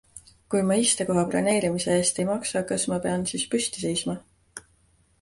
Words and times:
Kui 0.53 0.63
ma 0.69 0.77
istekoha 0.83 1.25
broneerimise 1.33 1.95
eest 1.99 2.23
ei 2.23 2.27
maksa, 2.33 2.65
kas 2.73 2.89
ma 2.95 3.01
pean 3.07 3.31
siis 3.33 3.49
püsti 3.55 3.89
seisma? 3.89 4.21